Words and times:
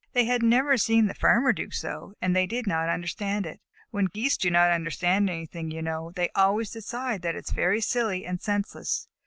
They 0.13 0.25
had 0.25 0.41
never 0.41 0.77
seen 0.77 1.05
the 1.05 1.13
Farmer 1.13 1.53
do 1.53 1.69
so, 1.69 2.15
and 2.19 2.35
they 2.35 2.47
did 2.47 2.65
not 2.65 2.89
understand 2.89 3.45
it. 3.45 3.61
When 3.91 4.05
Geese 4.05 4.35
do 4.35 4.49
not 4.49 4.71
understand 4.71 5.29
anything, 5.29 5.69
you 5.69 5.83
know, 5.83 6.11
they 6.15 6.29
always 6.33 6.71
decide 6.71 7.21
that 7.21 7.35
it 7.35 7.45
is 7.47 7.51
very 7.51 7.81
silly 7.81 8.25
and 8.25 8.41
senseless. 8.41 9.07